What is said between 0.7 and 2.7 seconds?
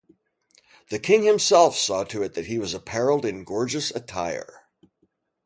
The king himself saw to it that he